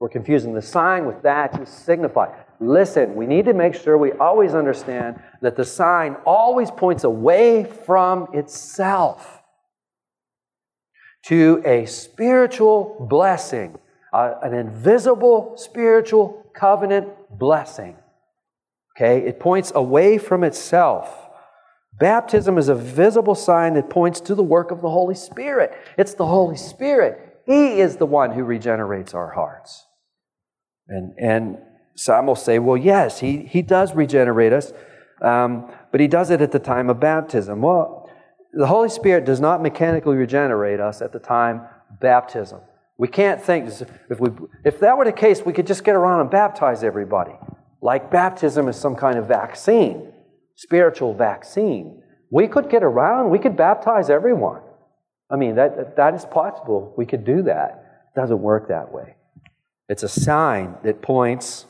[0.01, 2.35] We're confusing the sign with that to signify.
[2.61, 7.65] Listen, we need to make sure we always understand that the sign always points away
[7.65, 9.43] from itself
[11.27, 13.79] to a spiritual blessing,
[14.13, 17.97] an invisible spiritual covenant blessing.
[18.97, 19.27] Okay?
[19.27, 21.24] It points away from itself.
[21.99, 25.73] Baptism is a visible sign that points to the work of the Holy Spirit.
[25.97, 27.43] It's the Holy Spirit.
[27.47, 29.87] He is the one who regenerates our hearts.
[30.89, 31.59] And, and
[31.95, 34.73] some will say, well, yes, he, he does regenerate us,
[35.23, 37.63] um, but he does it at the time of baptism.
[37.63, 38.11] Well,
[38.53, 42.61] the Holy Spirit does not mechanically regenerate us at the time of baptism.
[42.99, 43.71] We can't think,
[44.11, 44.31] if, we,
[44.65, 47.35] if that were the case, we could just get around and baptize everybody.
[47.81, 50.13] Like baptism is some kind of vaccine
[50.57, 52.03] spiritual vaccine.
[52.31, 54.63] We could get around, we could baptize everyone.
[55.31, 56.95] I mean, that, that is possible.
[56.97, 58.11] We could do that.
[58.15, 59.17] It doesn't work that way.
[59.89, 61.67] It's a sign that points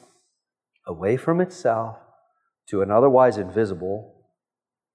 [0.87, 1.97] away from itself
[2.69, 4.15] to an otherwise invisible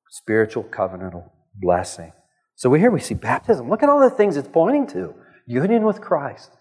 [0.09, 2.11] spiritual covenantal blessing.
[2.55, 3.69] So here we see baptism.
[3.69, 5.13] Look at all the things it's pointing to.
[5.45, 6.51] Union with Christ.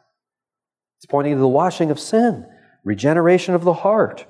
[0.98, 2.46] It's pointing to the washing of sin,
[2.84, 4.26] regeneration of the heart,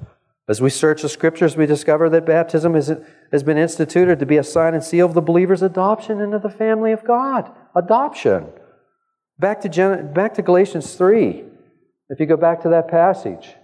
[0.49, 2.91] as we search the scriptures, we discover that baptism is,
[3.31, 6.49] has been instituted to be a sign and seal of the believer's adoption into the
[6.49, 7.53] family of God.
[7.77, 8.47] Adoption.
[9.39, 11.45] Back to, Gen- back to Galatians 3.
[12.09, 13.55] If you go back to that passage.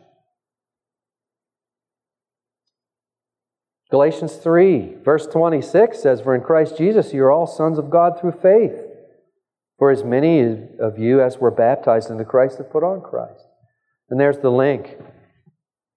[3.91, 8.21] Galatians 3, verse 26 says, For in Christ Jesus you are all sons of God
[8.21, 8.75] through faith.
[9.79, 10.41] For as many
[10.79, 13.47] of you as were baptized into Christ have put on Christ.
[14.11, 14.99] And there's the link.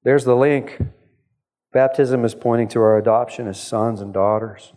[0.04, 0.80] There's the link.
[1.74, 4.74] Baptism is pointing to our adoption as sons and daughters.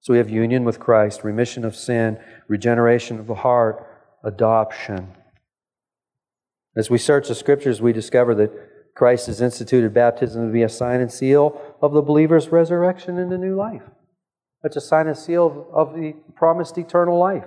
[0.00, 3.84] So we have union with Christ, remission of sin, regeneration of the heart,
[4.22, 5.14] adoption.
[6.76, 10.68] As we search the scriptures, we discover that Christ has instituted baptism to be a
[10.68, 13.82] sign and seal of the believer's resurrection into new life.
[14.64, 17.44] It's a sign and seal of the promised eternal life.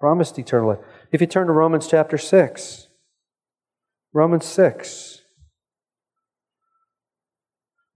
[0.00, 0.78] Promised eternal life.
[1.12, 2.88] If you turn to Romans chapter 6,
[4.12, 5.17] Romans 6.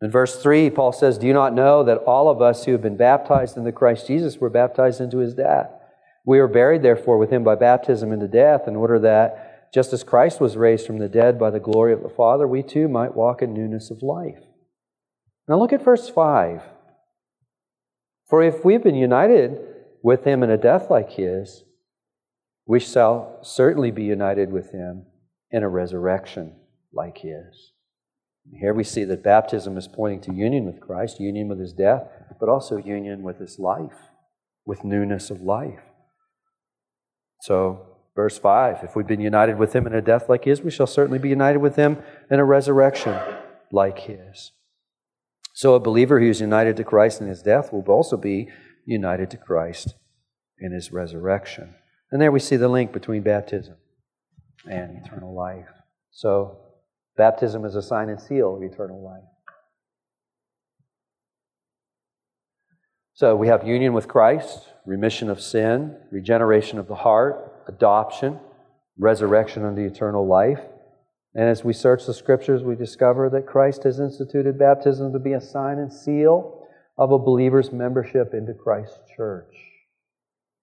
[0.03, 2.83] In verse 3, Paul says, Do you not know that all of us who have
[2.83, 5.71] been baptized into Christ Jesus were baptized into his death?
[6.27, 10.03] We were buried, therefore, with him by baptism into death, in order that, just as
[10.03, 13.15] Christ was raised from the dead by the glory of the Father, we too might
[13.15, 14.43] walk in newness of life.
[15.49, 16.63] Now look at verse 5.
[18.29, 19.57] For if we've been united
[20.03, 21.63] with him in a death like his,
[22.67, 25.07] we shall certainly be united with him
[25.53, 26.57] in a resurrection
[26.93, 27.73] like his.
[28.51, 32.09] Here we see that baptism is pointing to union with Christ, union with his death,
[32.41, 34.11] but also union with his life,
[34.67, 35.81] with newness of life.
[37.43, 40.71] So, verse 5 if we've been united with him in a death like his, we
[40.71, 41.99] shall certainly be united with him
[42.31, 43.19] in a resurrection
[43.71, 44.53] like his.
[45.55, 48.49] So, a believer who is united to Christ in his death will also be
[48.85, 49.95] united to Christ
[50.59, 51.75] in his resurrection.
[52.11, 53.77] And there we see the link between baptism
[54.69, 55.69] and eternal life.
[56.11, 56.59] So,
[57.17, 59.23] baptism is a sign and seal of eternal life.
[63.15, 68.41] So, we have union with Christ, remission of sin, regeneration of the heart, adoption,
[68.99, 70.61] resurrection unto eternal life.
[71.35, 75.33] And as we search the scriptures, we discover that Christ has instituted baptism to be
[75.33, 76.67] a sign and seal
[76.99, 79.55] of a believer's membership into Christ's church.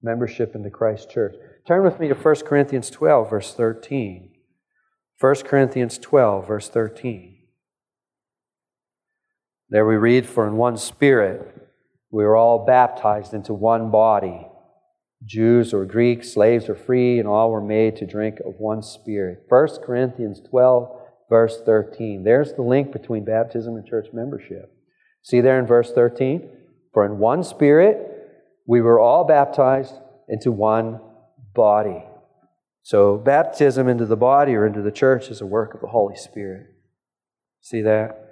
[0.02, 1.36] Membership into Christ's church.
[1.68, 4.32] Turn with me to 1 Corinthians 12, verse 13.
[5.20, 7.38] 1 Corinthians 12, verse 13.
[9.70, 11.56] There we read, For in one spirit
[12.12, 14.48] we were all baptized into one body
[15.26, 19.44] Jews or Greeks, slaves or free, and all were made to drink of one Spirit.
[19.50, 20.98] 1 Corinthians 12,
[21.30, 22.24] verse 13.
[22.24, 24.74] There's the link between baptism and church membership.
[25.22, 26.50] See there in verse 13?
[26.94, 27.98] For in one Spirit
[28.66, 29.96] we were all baptized
[30.30, 31.02] into one
[31.54, 32.04] body.
[32.90, 36.16] So, baptism into the body or into the church is a work of the Holy
[36.16, 36.72] Spirit.
[37.62, 38.32] See that?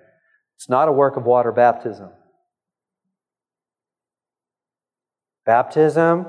[0.55, 2.09] It's not a work of water baptism.
[5.45, 6.25] Baptism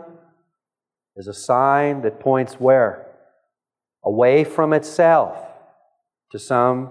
[1.17, 3.07] is a sign that points where?
[4.05, 5.39] Away from itself
[6.31, 6.91] to some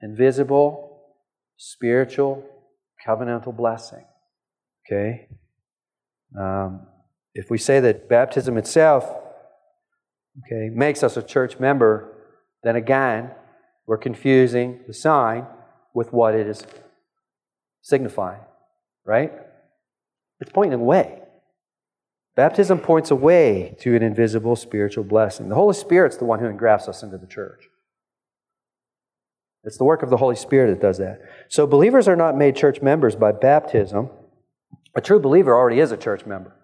[0.00, 1.02] invisible,
[1.56, 2.44] spiritual,
[3.04, 4.04] covenantal blessing.
[4.86, 5.26] Okay?
[6.40, 6.86] Um,
[7.34, 9.21] if we say that baptism itself,
[10.38, 12.12] okay, makes us a church member,
[12.62, 13.30] then again,
[13.86, 15.46] we're confusing the sign
[15.94, 16.64] with what it is
[17.82, 18.40] signifying,
[19.04, 19.32] right?
[20.40, 21.18] It's pointing away.
[22.34, 25.48] Baptism points away to an invisible spiritual blessing.
[25.48, 27.68] The Holy Spirit's the one who engrafts us into the church.
[29.64, 31.20] It's the work of the Holy Spirit that does that.
[31.48, 34.10] So believers are not made church members by baptism.
[34.96, 36.56] A true believer already is a church member.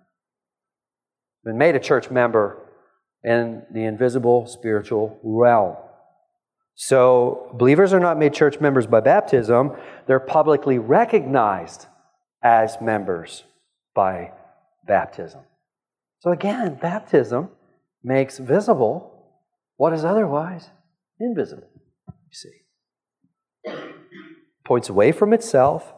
[1.45, 2.68] Been made a church member
[3.25, 5.77] in the invisible spiritual realm.
[6.75, 9.73] So believers are not made church members by baptism,
[10.07, 11.87] they're publicly recognized
[12.43, 13.45] as members
[13.95, 14.33] by
[14.87, 15.41] baptism.
[16.21, 17.51] So again, baptism
[18.03, 19.13] makes visible
[19.77, 20.71] what is otherwise
[21.19, 21.69] invisible.
[22.07, 23.73] You see.
[24.65, 25.93] Points away from itself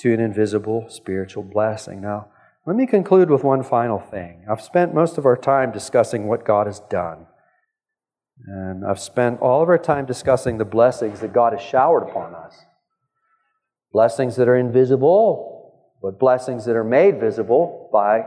[0.00, 2.00] to an invisible spiritual blessing.
[2.00, 2.28] Now,
[2.68, 4.44] let me conclude with one final thing.
[4.46, 7.24] I've spent most of our time discussing what God has done.
[8.46, 12.34] And I've spent all of our time discussing the blessings that God has showered upon
[12.34, 12.54] us.
[13.90, 18.26] Blessings that are invisible, but blessings that are made visible by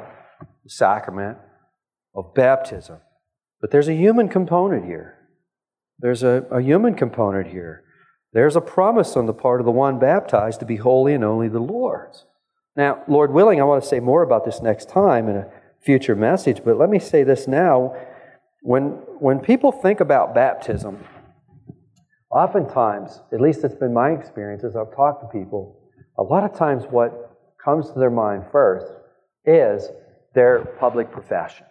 [0.63, 1.37] the sacrament
[2.15, 2.97] of baptism.
[3.61, 5.19] But there's a human component here.
[5.99, 7.83] There's a, a human component here.
[8.33, 11.47] There's a promise on the part of the one baptized to be holy and only
[11.47, 12.25] the Lord's.
[12.75, 15.51] Now, Lord willing, I want to say more about this next time in a
[15.81, 17.95] future message, but let me say this now.
[18.61, 21.03] When, when people think about baptism,
[22.31, 25.79] oftentimes, at least it's been my experience as I've talked to people,
[26.17, 28.87] a lot of times what comes to their mind first
[29.45, 29.89] is
[30.33, 31.65] their public profession.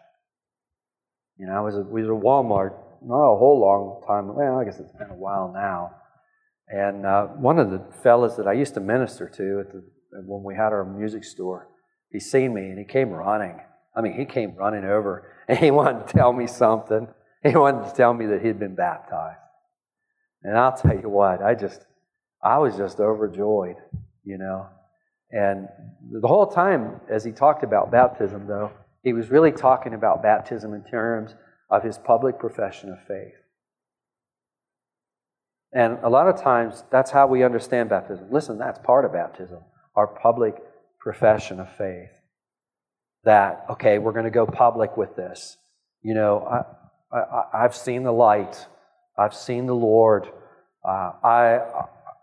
[1.39, 4.35] You know, I was at, we was at Walmart not a whole long time.
[4.35, 5.93] Well, I guess it's been a while now.
[6.69, 9.83] And uh, one of the fellas that I used to minister to at the,
[10.13, 11.69] when we had our music store,
[12.11, 13.61] he seen me and he came running.
[13.95, 17.09] I mean, he came running over and he wanted to tell me something.
[17.43, 19.39] He wanted to tell me that he'd been baptized.
[20.43, 21.85] And I'll tell you what, I just,
[22.43, 23.77] I was just overjoyed,
[24.25, 24.67] you know.
[25.31, 25.69] And
[26.11, 30.75] the whole time, as he talked about baptism, though, he was really talking about baptism
[30.75, 31.35] in terms
[31.71, 33.35] of his public profession of faith.
[35.73, 38.27] And a lot of times, that's how we understand baptism.
[38.31, 39.61] Listen, that's part of baptism,
[39.95, 40.55] our public
[40.99, 42.11] profession of faith.
[43.25, 45.57] That, okay, we're going to go public with this.
[46.03, 46.65] You know,
[47.13, 48.67] I, I, I've seen the light,
[49.19, 50.27] I've seen the Lord.
[50.83, 51.59] Uh, I,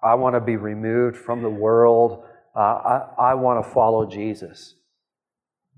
[0.02, 2.24] I want to be removed from the world.
[2.56, 4.74] Uh, I, I want to follow Jesus.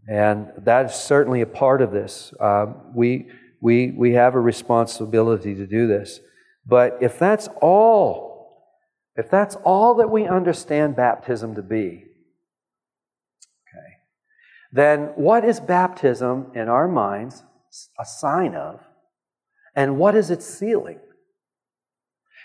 [0.07, 2.33] And that's certainly a part of this.
[2.39, 3.27] Uh, we,
[3.61, 6.21] we, we have a responsibility to do this.
[6.65, 8.28] But if that's all,
[9.19, 12.05] if that's all that we understand baptism to be,
[13.67, 13.97] okay,
[14.71, 17.43] then what is baptism in our minds
[17.99, 18.79] a sign of?
[19.75, 20.99] And what is its sealing?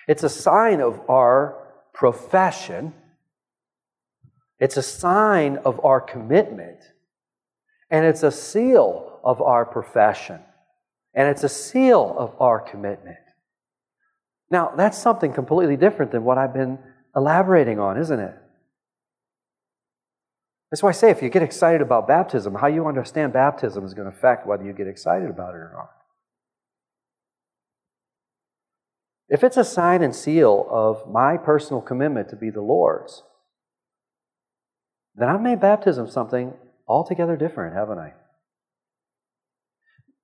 [0.09, 1.62] It's a sign of our
[1.93, 2.93] profession.
[4.59, 6.81] It's a sign of our commitment.
[7.89, 10.41] And it's a seal of our profession.
[11.14, 13.24] And it's a seal of our commitment.
[14.51, 16.78] Now, that's something completely different than what I've been
[17.16, 18.34] elaborating on, isn't it?
[20.70, 23.95] That's why I say if you get excited about baptism, how you understand baptism is
[23.95, 25.90] going to affect whether you get excited about it or not.
[29.28, 33.22] If it's a sign and seal of my personal commitment to be the Lord's,
[35.14, 36.53] then I've made baptism something
[36.86, 38.14] altogether different, haven't I?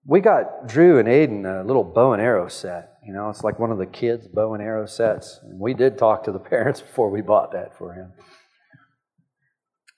[0.04, 2.89] We got Drew and Aiden a little bow and arrow set.
[3.06, 5.40] You know, it's like one of the kids' bow and arrow sets.
[5.42, 8.12] And we did talk to the parents before we bought that for him.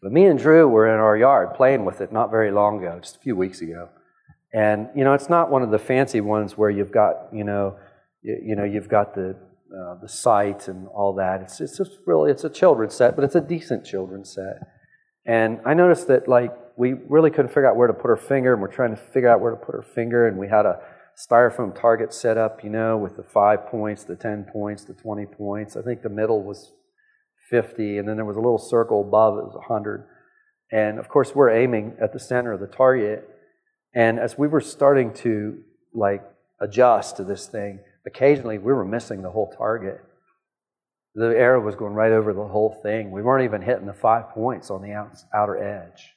[0.02, 2.98] But me and Drew were in our yard playing with it not very long ago,
[3.00, 3.88] just a few weeks ago.
[4.52, 7.76] And, you know, it's not one of the fancy ones where you've got, you know,
[8.22, 9.36] you, you know, you've got the,
[9.74, 11.40] uh, the sight and all that.
[11.40, 14.56] It's, it's just really, it's a children's set, but it's a decent children's set.
[15.24, 18.52] And I noticed that, like, we really couldn't figure out where to put our finger,
[18.52, 20.80] and we're trying to figure out where to put our finger, and we had a
[21.18, 25.26] styrofoam target set up, you know, with the five points, the 10 points, the 20
[25.26, 25.76] points.
[25.76, 26.72] I think the middle was
[27.50, 30.06] 50, and then there was a little circle above it was 100.
[30.72, 33.28] And of course, we're aiming at the center of the target.
[33.94, 35.58] And as we were starting to
[35.92, 36.24] like
[36.60, 40.00] adjust to this thing, occasionally we were missing the whole target.
[41.14, 43.10] The arrow was going right over the whole thing.
[43.10, 44.94] We weren't even hitting the five points on the
[45.34, 46.14] outer edge.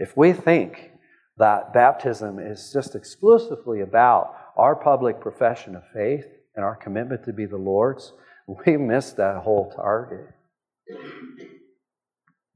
[0.00, 0.91] If we think
[1.38, 7.32] that baptism is just exclusively about our public profession of faith and our commitment to
[7.32, 8.12] be the Lord's,
[8.66, 10.34] we miss that whole target.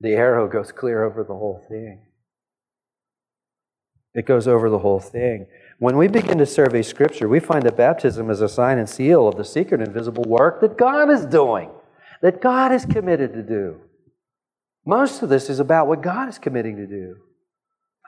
[0.01, 2.03] The arrow goes clear over the whole thing.
[4.15, 5.47] It goes over the whole thing.
[5.79, 9.29] When we begin to survey Scripture, we find that baptism is a sign and seal
[9.29, 11.71] of the secret invisible work that God is doing,
[12.23, 13.81] that God is committed to do.
[14.87, 17.17] Most of this is about what God is committing to do.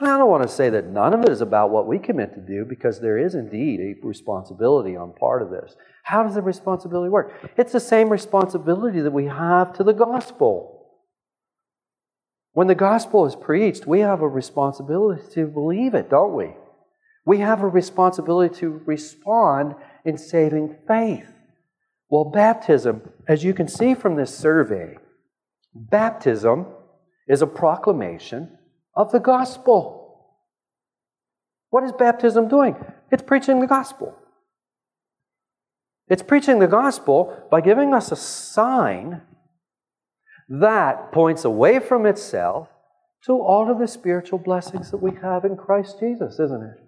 [0.00, 2.34] And I don't want to say that none of it is about what we commit
[2.34, 5.74] to do because there is indeed a responsibility on part of this.
[6.04, 7.32] How does the responsibility work?
[7.56, 10.78] It's the same responsibility that we have to the gospel.
[12.52, 16.54] When the gospel is preached, we have a responsibility to believe it, don't we?
[17.26, 19.74] We have a responsibility to respond
[20.04, 21.28] in saving faith.
[22.08, 24.96] Well, baptism, as you can see from this survey,
[25.74, 26.66] baptism
[27.28, 28.57] is a proclamation
[28.98, 30.34] of the gospel.
[31.70, 32.74] What is baptism doing?
[33.12, 34.18] It's preaching the gospel.
[36.08, 39.22] It's preaching the gospel by giving us a sign
[40.48, 42.68] that points away from itself
[43.26, 46.84] to all of the spiritual blessings that we have in Christ Jesus, isn't it?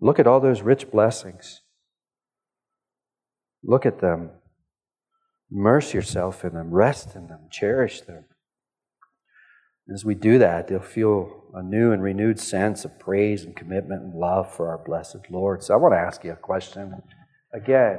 [0.00, 1.60] Look at all those rich blessings.
[3.62, 4.30] Look at them.
[5.54, 8.24] Immerse yourself in them, rest in them, cherish them.
[9.92, 14.02] As we do that, you'll feel a new and renewed sense of praise and commitment
[14.02, 15.62] and love for our blessed Lord.
[15.62, 17.02] So I want to ask you a question.
[17.52, 17.98] Again,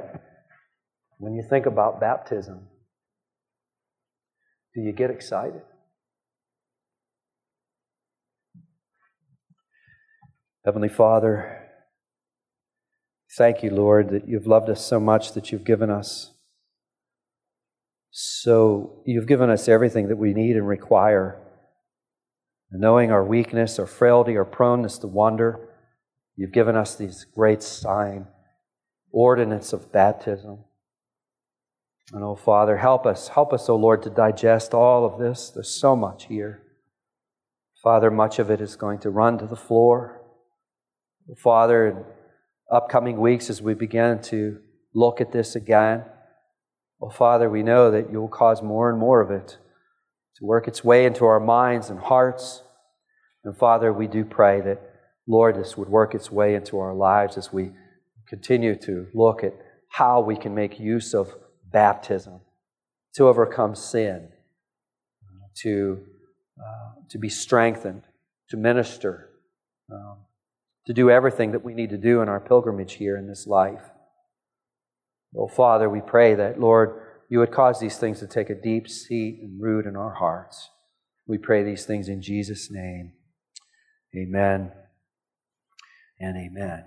[1.18, 2.66] when you think about baptism,
[4.74, 5.62] do you get excited?
[10.64, 11.68] Heavenly Father,
[13.36, 16.33] thank you, Lord, that you've loved us so much that you've given us
[18.16, 21.40] so you've given us everything that we need and require.
[22.70, 25.68] knowing our weakness, our frailty, our proneness to wander,
[26.36, 28.26] you've given us these great sign,
[29.10, 30.58] ordinance of baptism.
[32.12, 33.28] And oh, Father, help us.
[33.28, 35.50] Help us, oh Lord, to digest all of this.
[35.50, 36.62] There's so much here.
[37.82, 40.22] Father, much of it is going to run to the floor.
[41.36, 42.04] Father, in
[42.70, 44.60] upcoming weeks as we begin to
[44.94, 46.04] look at this again,
[46.98, 49.58] well, Father, we know that you'll cause more and more of it
[50.36, 52.62] to work its way into our minds and hearts.
[53.44, 54.80] And Father, we do pray that,
[55.26, 57.72] Lord, this would work its way into our lives as we
[58.28, 59.54] continue to look at
[59.90, 61.34] how we can make use of
[61.70, 62.40] baptism
[63.14, 64.28] to overcome sin,
[65.62, 66.00] to,
[66.58, 68.02] uh, to be strengthened,
[68.48, 69.30] to minister,
[69.92, 70.18] um,
[70.86, 73.82] to do everything that we need to do in our pilgrimage here in this life.
[75.36, 78.88] Oh, Father, we pray that, Lord, you would cause these things to take a deep
[78.88, 80.70] seat and root in our hearts.
[81.26, 83.12] We pray these things in Jesus' name.
[84.16, 84.72] Amen
[86.20, 86.84] and amen.